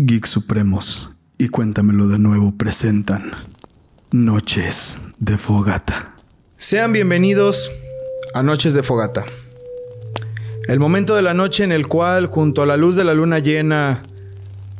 [0.00, 3.32] Geek Supremos y Cuéntamelo de nuevo presentan
[4.12, 6.14] Noches de Fogata.
[6.56, 7.68] Sean bienvenidos
[8.32, 9.24] a Noches de Fogata.
[10.68, 13.40] El momento de la noche en el cual, junto a la luz de la luna
[13.40, 14.04] llena,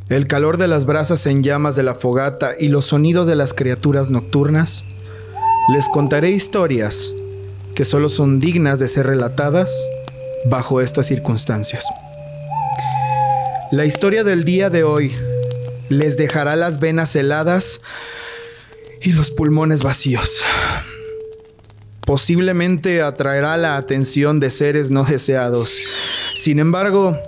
[0.09, 3.55] el calor de las brasas en llamas de la fogata y los sonidos de las
[3.55, 4.85] criaturas nocturnas,
[5.75, 7.13] les contaré historias
[7.75, 9.75] que solo son dignas de ser relatadas
[10.49, 11.85] bajo estas circunstancias.
[13.71, 15.15] La historia del día de hoy
[15.91, 17.83] les dejará las venas heladas
[19.03, 20.41] y los pulmones vacíos.
[22.07, 25.77] Posiblemente atraerá la atención de seres no deseados.
[26.35, 27.19] Sin embargo,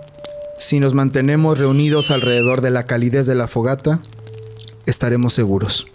[0.59, 4.01] si nos mantenemos reunidos alrededor de la calidez de la fogata,
[4.87, 5.87] estaremos seguros.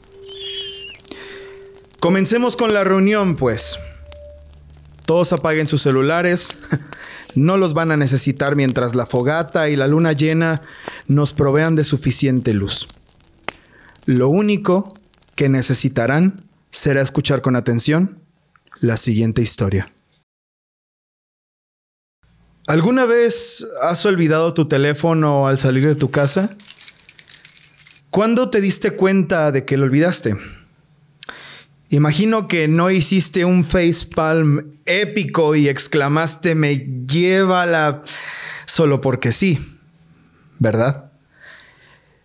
[2.00, 3.80] Comencemos con la reunión, pues.
[5.08, 6.50] Todos apaguen sus celulares.
[7.36, 10.62] No los van a necesitar mientras la fogata y la luna llena
[11.08, 12.88] nos provean de suficiente luz.
[14.06, 14.94] Lo único
[15.36, 18.20] que necesitarán será escuchar con atención
[18.80, 19.92] la siguiente historia.
[22.68, 26.56] ¿Alguna vez has olvidado tu teléfono al salir de tu casa?
[28.10, 30.36] ¿Cuándo te diste cuenta de que lo olvidaste?
[31.96, 36.76] Imagino que no hiciste un facepalm épico y exclamaste me
[37.08, 38.04] lleva la
[38.66, 39.66] solo porque sí,
[40.60, 41.14] ¿verdad?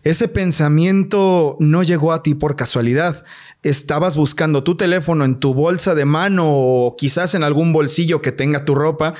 [0.03, 3.23] Ese pensamiento no llegó a ti por casualidad.
[3.63, 8.33] Estabas buscando tu teléfono en tu bolsa de mano o quizás en algún bolsillo que
[8.33, 9.15] tenga tu ropa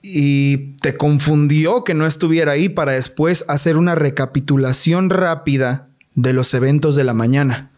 [0.00, 6.54] y te confundió que no estuviera ahí para después hacer una recapitulación rápida de los
[6.54, 7.71] eventos de la mañana.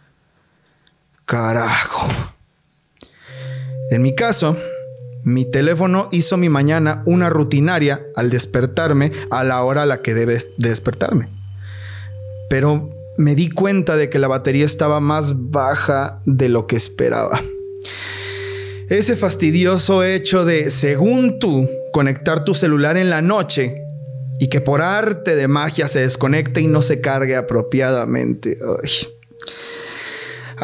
[1.27, 2.09] Carajo.
[3.91, 4.57] En mi caso,
[5.25, 10.15] mi teléfono hizo mi mañana una rutinaria al despertarme a la hora a la que
[10.15, 11.29] debes despertarme.
[12.51, 17.41] Pero me di cuenta de que la batería estaba más baja de lo que esperaba.
[18.91, 23.83] Ese fastidioso hecho de, según tú, conectar tu celular en la noche
[24.41, 28.59] y que por arte de magia se desconecte y no se cargue apropiadamente.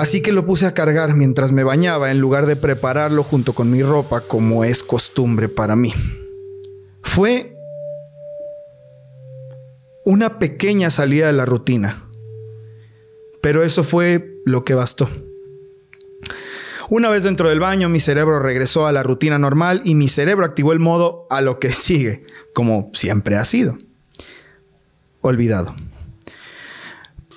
[0.00, 3.70] Así que lo puse a cargar mientras me bañaba en lugar de prepararlo junto con
[3.70, 5.92] mi ropa como es costumbre para mí.
[7.02, 7.54] Fue
[10.06, 12.08] una pequeña salida de la rutina,
[13.42, 15.10] pero eso fue lo que bastó.
[16.88, 20.46] Una vez dentro del baño, mi cerebro regresó a la rutina normal y mi cerebro
[20.46, 22.24] activó el modo a lo que sigue,
[22.54, 23.76] como siempre ha sido.
[25.20, 25.76] Olvidado.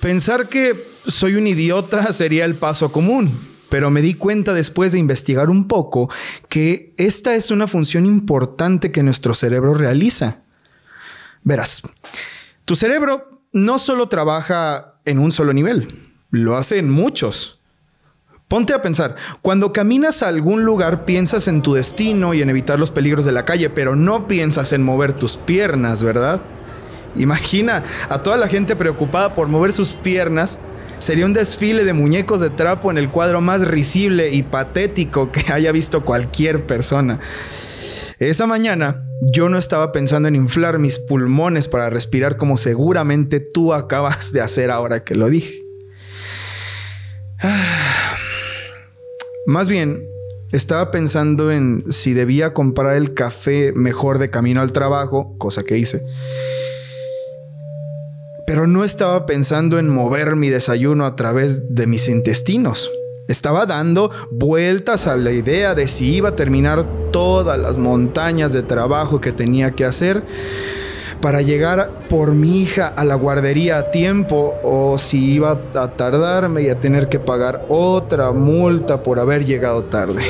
[0.04, 0.76] Pensar que
[1.06, 3.32] soy un idiota sería el paso común,
[3.70, 6.10] pero me di cuenta después de investigar un poco
[6.50, 10.42] que esta es una función importante que nuestro cerebro realiza.
[11.42, 11.80] Verás,
[12.66, 15.98] tu cerebro no solo trabaja en un solo nivel,
[16.28, 17.62] lo hace en muchos.
[18.46, 22.78] Ponte a pensar, cuando caminas a algún lugar piensas en tu destino y en evitar
[22.78, 26.42] los peligros de la calle, pero no piensas en mover tus piernas, ¿verdad?
[27.16, 30.58] Imagina a toda la gente preocupada por mover sus piernas.
[30.98, 35.44] Sería un desfile de muñecos de trapo en el cuadro más risible y patético que
[35.52, 37.20] haya visto cualquier persona.
[38.18, 43.72] Esa mañana yo no estaba pensando en inflar mis pulmones para respirar como seguramente tú
[43.74, 45.62] acabas de hacer ahora que lo dije.
[49.46, 50.00] Más bien,
[50.52, 55.76] estaba pensando en si debía comprar el café mejor de camino al trabajo, cosa que
[55.76, 56.00] hice
[58.54, 62.88] pero no estaba pensando en mover mi desayuno a través de mis intestinos.
[63.26, 68.62] Estaba dando vueltas a la idea de si iba a terminar todas las montañas de
[68.62, 70.22] trabajo que tenía que hacer
[71.20, 76.62] para llegar por mi hija a la guardería a tiempo o si iba a tardarme
[76.62, 80.22] y a tener que pagar otra multa por haber llegado tarde.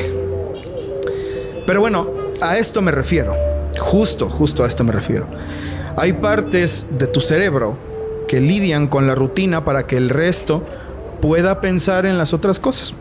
[1.67, 2.09] Pero bueno,
[2.41, 3.35] a esto me refiero.
[3.77, 5.27] Justo, justo a esto me refiero.
[5.95, 7.93] Hay partes de tu cerebro
[8.41, 10.63] lidian con la rutina para que el resto
[11.21, 12.93] pueda pensar en las otras cosas.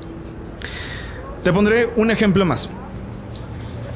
[1.43, 2.69] Te pondré un ejemplo más.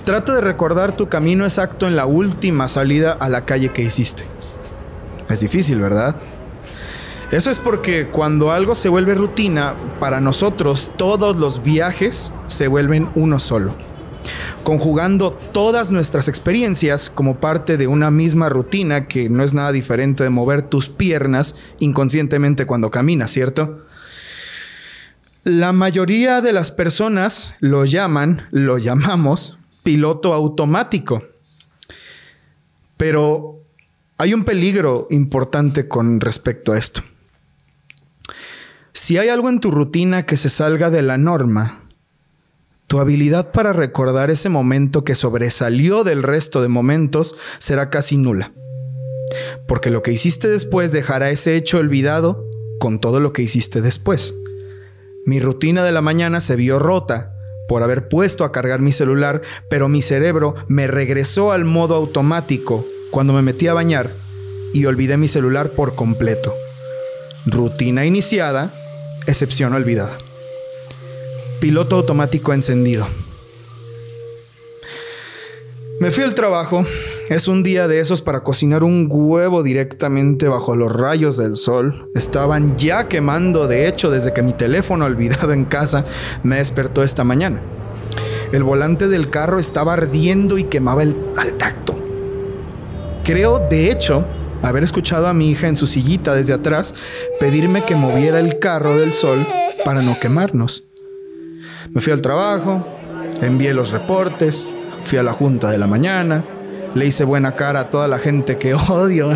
[0.05, 4.25] Trata de recordar tu camino exacto en la última salida a la calle que hiciste.
[5.29, 6.17] Es difícil, ¿verdad?
[7.31, 13.11] Eso es porque cuando algo se vuelve rutina, para nosotros todos los viajes se vuelven
[13.14, 13.88] uno solo
[14.69, 20.25] conjugando todas nuestras experiencias como parte de una misma rutina que no es nada diferente
[20.25, 23.87] de mover tus piernas inconscientemente cuando caminas, ¿cierto?
[25.43, 31.23] La mayoría de las personas lo llaman, lo llamamos piloto automático.
[32.99, 33.62] Pero
[34.19, 37.03] Hay un peligro importante con respecto a esto.
[38.93, 41.88] Si hay algo en tu rutina que se salga de la norma,
[42.88, 48.52] tu habilidad para recordar ese momento que sobresalió del resto de momentos será casi nula.
[49.67, 52.49] Porque lo que hiciste después dejará ese hecho olvidado
[52.81, 54.35] con todo lo que hiciste después.
[55.26, 57.35] Mi rutina de la mañana se vio rota
[57.69, 62.87] por haber puesto a cargar mi celular, pero mi cerebro me regresó al modo automático
[63.11, 64.11] cuando me metí a bañar
[64.73, 66.55] y olvidé mi celular por completo.
[67.44, 68.73] Rutina iniciada,
[69.26, 70.17] excepción olvidada.
[71.60, 73.06] Piloto automático encendido.
[75.99, 76.87] Me fui al trabajo.
[77.28, 82.08] Es un día de esos para cocinar un huevo directamente bajo los rayos del sol.
[82.14, 86.05] Estaban ya quemando, de hecho, desde que mi teléfono olvidado en casa
[86.44, 87.60] me despertó esta mañana.
[88.52, 91.99] El volante del carro estaba ardiendo y quemaba el, al tacto.
[93.25, 94.25] Creo, de hecho,
[94.62, 96.94] haber escuchado a mi hija en su sillita desde atrás
[97.40, 99.44] pedirme que moviera el carro del sol
[99.84, 100.88] para no quemarnos.
[101.93, 102.87] Me fui al trabajo,
[103.40, 104.67] envié los reportes,
[105.02, 106.44] fui a la junta de la mañana,
[106.94, 109.31] le hice buena cara a toda la gente que odio,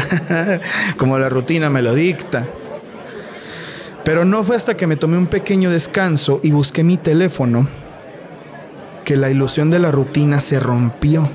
[0.96, 2.46] como la rutina me lo dicta.
[4.04, 7.68] Pero no fue hasta que me tomé un pequeño descanso y busqué mi teléfono
[9.04, 11.28] que la ilusión de la rutina se rompió.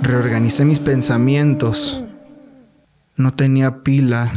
[0.00, 2.04] Reorganicé mis pensamientos.
[3.16, 4.32] No tenía pila.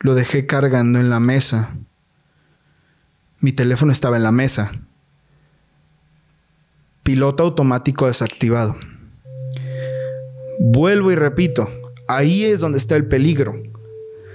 [0.00, 1.70] Lo dejé cargando en la mesa.
[3.40, 4.72] Mi teléfono estaba en la mesa.
[7.04, 8.76] Piloto automático desactivado.
[10.58, 11.70] Vuelvo y repito,
[12.08, 13.62] ahí es donde está el peligro.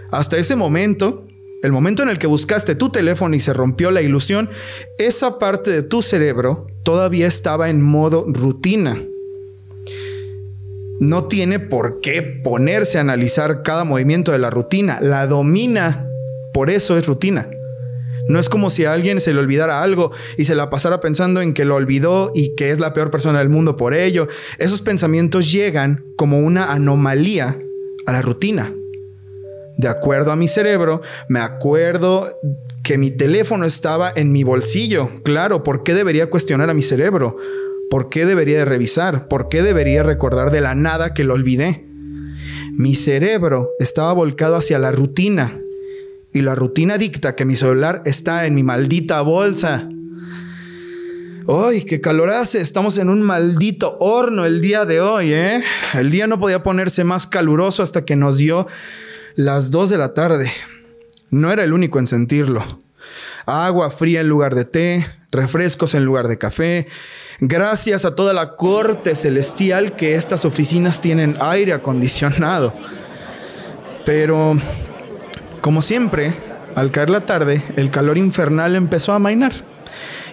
[0.09, 1.25] Hasta ese momento,
[1.63, 4.50] el momento en el que buscaste tu teléfono y se rompió la ilusión,
[4.97, 9.01] esa parte de tu cerebro todavía estaba en modo rutina.
[11.01, 16.07] No tiene por qué ponerse a analizar cada movimiento de la rutina, la domina,
[16.53, 17.49] por eso es rutina.
[18.27, 21.41] No es como si a alguien se le olvidara algo y se la pasara pensando
[21.41, 24.27] en que lo olvidó y que es la peor persona del mundo por ello.
[24.59, 27.59] Esos pensamientos llegan como una anomalía
[28.05, 28.73] a la rutina.
[29.77, 32.39] De acuerdo a mi cerebro, me acuerdo
[32.83, 35.09] que mi teléfono estaba en mi bolsillo.
[35.23, 37.37] Claro, ¿por qué debería cuestionar a mi cerebro?
[37.89, 39.27] ¿Por qué debería de revisar?
[39.27, 41.85] ¿Por qué debería recordar de la nada que lo olvidé?
[42.77, 45.62] Mi cerebro estaba volcado hacia la rutina
[46.33, 49.88] y la rutina dicta que mi celular está en mi maldita bolsa.
[51.47, 52.59] ¡Ay, qué calor hace!
[52.59, 55.63] Estamos en un maldito horno el día de hoy, ¿eh?
[55.94, 58.65] El día no podía ponerse más caluroso hasta que nos dio
[59.35, 60.51] las 2 de la tarde.
[61.30, 62.63] No era el único en sentirlo.
[63.45, 66.88] Agua fría en lugar de té, refrescos en lugar de café.
[67.41, 72.74] Gracias a toda la corte celestial que estas oficinas tienen aire acondicionado.
[74.06, 74.57] Pero
[75.63, 76.33] como siempre,
[76.75, 79.54] al caer la tarde, el calor infernal empezó a amainar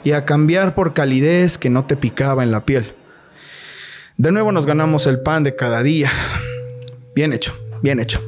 [0.02, 2.94] y a cambiar por calidez que no te picaba en la piel.
[4.16, 6.10] De nuevo nos ganamos el pan de cada día.
[7.14, 8.20] Bien hecho, bien hecho.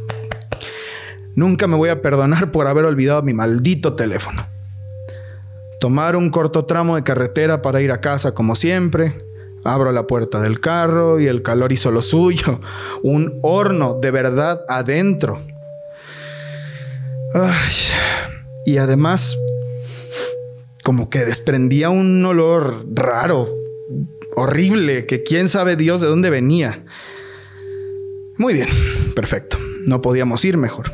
[1.35, 4.47] Nunca me voy a perdonar por haber olvidado mi maldito teléfono.
[5.81, 9.19] Tomar un corto tramo de carretera para ir a casa como siempre.
[9.65, 12.61] Abro la puerta del carro y el calor hizo lo suyo.
[13.03, 15.41] Un horno de verdad adentro
[18.65, 19.37] y además,
[20.83, 23.49] como que desprendía un olor raro,
[24.37, 26.85] horrible, que quién sabe Dios de dónde venía.
[28.39, 28.69] Muy bien,
[29.15, 29.59] perfecto.
[29.87, 30.93] No podíamos ir mejor.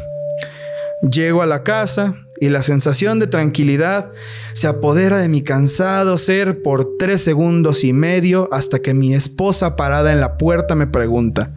[1.10, 4.10] Llego a la casa y la sensación de tranquilidad
[4.54, 9.76] se apodera de mi cansado ser por tres segundos y medio hasta que mi esposa
[9.76, 11.54] parada en la puerta me pregunta,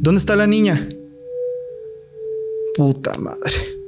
[0.00, 0.86] ¿dónde está la niña?
[2.76, 3.79] Puta madre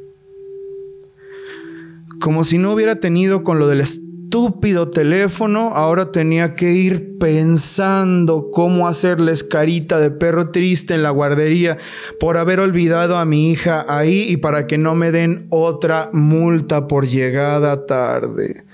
[2.22, 8.50] como si no hubiera tenido con lo del estúpido teléfono, ahora tenía que ir pensando
[8.52, 11.78] cómo hacerles carita de perro triste en la guardería
[12.20, 16.86] por haber olvidado a mi hija ahí y para que no me den otra multa
[16.86, 18.64] por llegada tarde.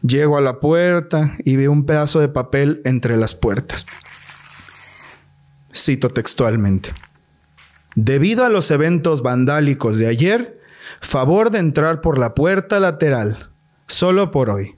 [0.00, 3.84] Llego a la puerta y veo un pedazo de papel entre las puertas.
[5.74, 6.94] Cito textualmente.
[7.94, 10.60] Debido a los eventos vandálicos de ayer,
[11.00, 13.50] favor de entrar por la puerta lateral,
[13.86, 14.74] solo por hoy.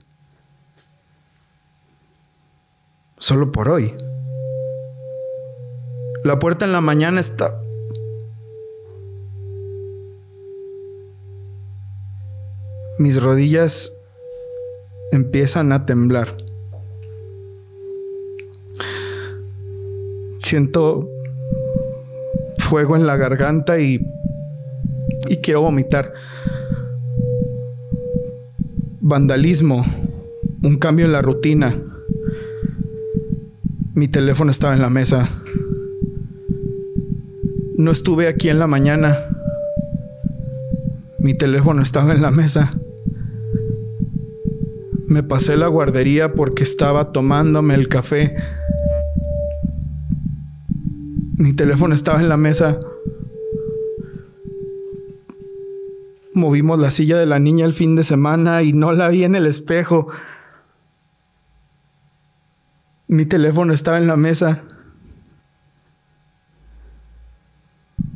[3.17, 3.95] Solo por hoy.
[6.23, 7.61] La puerta en la mañana está...
[12.97, 13.91] Mis rodillas
[15.11, 16.37] empiezan a temblar.
[20.41, 21.09] Siento
[22.65, 24.05] fuego en la garganta y,
[25.41, 26.13] quiero vomitar.
[29.01, 29.85] Vandalismo,
[30.63, 31.75] un cambio en la rutina.
[33.93, 35.29] Mi teléfono estaba en la mesa.
[37.77, 39.19] No estuve aquí en la mañana.
[41.19, 42.71] Mi teléfono estaba en la mesa.
[45.07, 48.35] Me pasé la guardería porque estaba tomándome el café.
[51.37, 52.79] Mi teléfono estaba en la mesa.
[56.33, 59.35] Movimos la silla de la niña el fin de semana y no la vi en
[59.35, 60.07] el espejo.
[63.07, 64.63] Mi teléfono estaba en la mesa.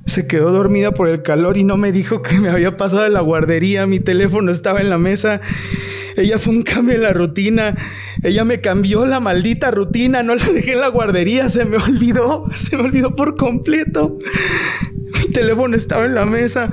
[0.05, 3.09] Se quedó dormida por el calor y no me dijo que me había pasado de
[3.09, 3.85] la guardería.
[3.85, 5.41] Mi teléfono estaba en la mesa.
[6.15, 7.75] Ella fue un cambio en la rutina.
[8.23, 10.23] Ella me cambió la maldita rutina.
[10.23, 11.49] No la dejé en la guardería.
[11.49, 12.45] Se me olvidó.
[12.55, 14.17] Se me olvidó por completo.
[15.19, 16.69] Mi teléfono estaba en la mesa.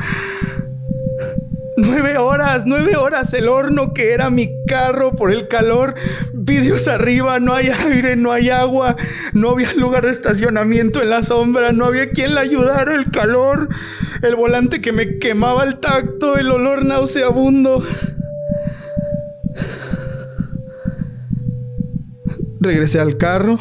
[1.78, 5.95] Nueve horas, nueve horas el horno que era mi carro por el calor.
[6.33, 8.97] Vidrios arriba, no hay aire, no hay agua.
[9.35, 11.73] No había lugar de estacionamiento en la sombra.
[11.73, 12.95] No había quien la ayudara.
[12.95, 13.69] El calor,
[14.23, 17.83] el volante que me quemaba el tacto, el olor nauseabundo.
[22.67, 23.61] Regresé al carro.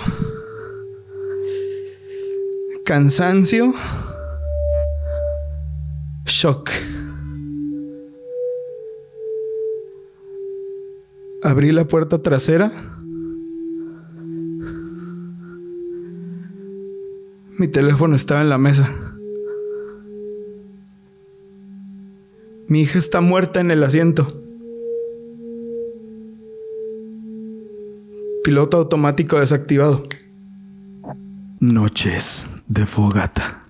[2.83, 3.71] Cansancio.
[6.25, 6.71] Shock.
[11.43, 12.71] Abrí la puerta trasera.
[17.59, 18.89] Mi teléfono estaba en la mesa.
[22.67, 24.44] Mi hija está muerta en el asiento.
[28.45, 30.03] Piloto automático desactivado.
[31.59, 33.64] Noches de fogata.